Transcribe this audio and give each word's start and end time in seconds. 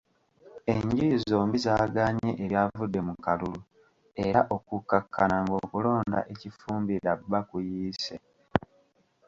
Enjuyi 0.71 1.15
zombi 1.29 1.57
zaagaanye 1.65 2.29
ebyavudde 2.43 2.99
mu 3.07 3.13
kalulu 3.25 3.61
era 4.25 4.41
okukkakkana 4.55 5.35
ng'okulonda 5.45 6.19
e 6.31 6.33
Kifumbira 6.39 7.11
B 7.29 7.31
kuyiise. 7.49 8.15